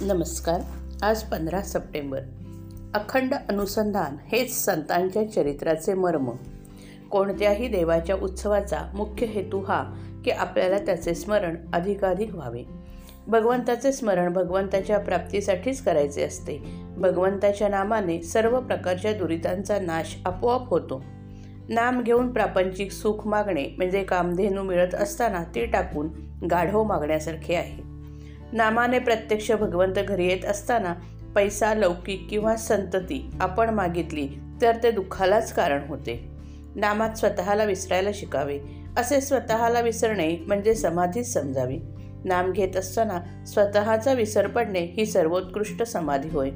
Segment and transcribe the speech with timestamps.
[0.00, 0.60] नमस्कार.
[1.02, 2.20] आज पंधरा सप्टेंबर.
[2.94, 6.30] अखंड अनुसंधान हेच संतांच्या चरित्राचे मर्म.
[7.10, 9.94] कोणत्याही देवाच्या उत्सवाचा मुख्य हेतू हा
[10.24, 12.62] की आपल्याला त्याचे स्मरण अधिकाधिक व्हावे.
[13.28, 16.58] भगवंताचे स्मरण भगवंताच्या प्राप्तीसाठीच करायचे असते.
[16.96, 21.04] भगवंताच्या नामाने सर्व प्रकारच्या दुरितांचा नाश आपोआप होतो.
[21.68, 26.08] नाम घेऊन प्रापंचिक सुख मागणे म्हणजे कामधेनू मिळत असताना ते टाकून
[26.50, 27.97] गाढव मागण्यासारखे आहे.
[28.52, 30.94] नामाने प्रत्यक्ष भगवंत घरी येत असताना
[31.34, 34.28] पैसा लौकिक किंवा संतती आपण मागितली
[34.62, 36.28] तर ते दुःखालाच कारण होते.
[36.76, 38.58] नामात स्वतःला विसरायला शिकावे.
[38.96, 41.78] असे स्वतःला विसरणे म्हणजे समाधीच समजावी.
[42.24, 46.50] नाम घेत असताना स्वतःचा विसर पडणे ही सर्वोत्कृष्ट समाधी होय.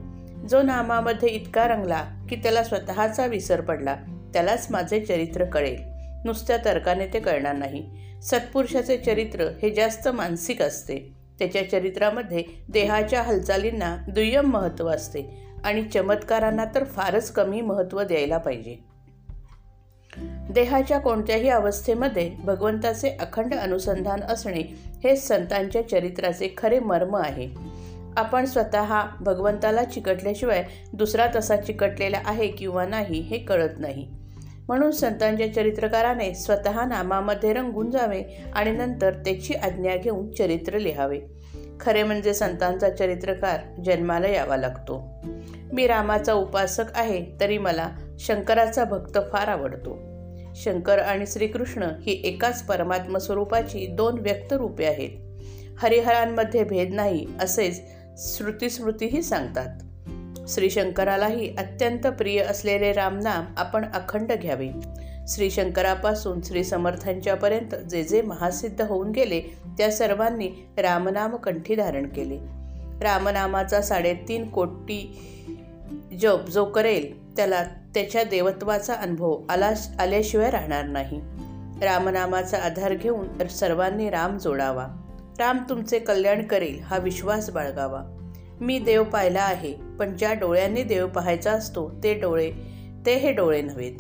[0.50, 3.96] जो नामामध्ये इतका रंगला की त्याला स्वतःचा विसर पडला
[4.32, 5.76] त्यालाच माझे चरित्र कळेल.
[6.24, 7.90] नुसत्या तर्काने ते कळणार नाही.
[8.22, 11.21] सत्पुरुषाचे चरित्र हे जास्त मानसिक असते.
[11.38, 18.76] त्याच्या चरित्रामध्ये देहाच्या हालचालींना दुय्यम महत्त्व असते आणि चमत्कारांना तर फारच कमी महत्त्व द्यायला पाहिजे.
[20.50, 24.60] देहाच्या कोणत्याही अवस्थेमध्ये भगवंताचे अखंड अनुसंधान असणे
[25.04, 27.48] हे संतांच्या चरित्राचे खरे मर्म आहे.
[28.16, 34.21] आपण स्वतः भगवंताला चिकटल्याशिवाय दुसरा तसा चिकटलेला आहे किंवा नाही हे कळत नाही.
[34.68, 41.20] म्हणून संतांच्या चरित्रकाराने स्वतः नामामध्ये रंगून जावे आणि नंतर त्याची आज्ञा घेऊन चरित्र लिहावे.
[41.80, 45.08] खरे म्हणजे संतांचा चरित्रकार जन्माला यावा लागतो.
[45.72, 47.88] मी रामाचा उपासक आहे तरी मला
[48.18, 49.98] शंकराचा भक्त फार आवडतो.
[50.54, 55.10] शंकर आणि श्रीकृष्ण ही एकाच परमात्म स्वरूपाची दोन व्यक्त रूपे आहेत.
[55.78, 57.82] हरिहरांमध्ये भेद नाही असेच
[58.16, 59.68] श्रुतीस्मृतीही सांगतात.
[60.54, 64.68] श्री शंकरालाही अत्यंत प्रिय असलेले रामनाम आपण अखंड घ्यावे.
[65.28, 69.40] श्री शंकरापासून श्री समर्थांच्यापर्यंत जे जे महासिद्ध होऊन गेले
[69.78, 72.38] त्या सर्वांनी रामनाम कंठी धारण केले.
[73.02, 75.18] रामनामाचा साडेतीन कोटी
[76.20, 81.20] जप जो करेल त्याला त्याच्या देवत्वाचा अनुभव आला आल्याशिवाय राहणार नाही.
[81.82, 84.86] रामनामाचा आधार घेऊन सर्वांनी राम जोडावा.
[85.38, 88.21] राम तुमचे कल्याण करेल हा विश्वास बाळगावा.
[88.62, 92.52] मी देव पाहिला आहे पण ज्या डोळ्यांनी देव पाहायचा असतो ते डोळे
[93.06, 93.92] ते हे डोळे नव्हेत.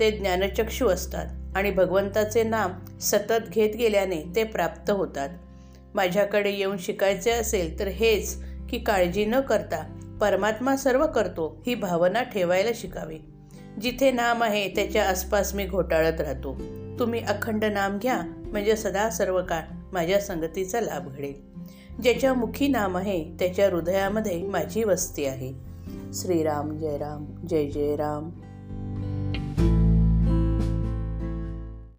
[0.00, 1.26] ते ज्ञानचक्षू असतात
[1.56, 5.28] आणि भगवंताचे नाम सतत घेत गेल्याने ते प्राप्त होतात.
[5.94, 12.22] माझ्याकडे येऊन शिकायचे असेल तर हेच की काळजी न करता परमात्मा सर्व करतो ही भावना
[12.22, 13.18] ठेवायला शिकावी.
[13.80, 16.60] जिथे नाम आहे त्याच्या आसपास मी घोटाळत राहतो.
[16.98, 21.53] तुम्ही अखंड नाम घ्या म्हणजे सदा सर्व काळ माझ्या संगतीचा लाभ घडेल.
[22.02, 25.52] ज्याच्या मुखी नाम आहे त्याच्या हृदयामध्ये माझी वस्ती आहे.
[26.14, 28.30] श्रीराम जय राम जय जय राम.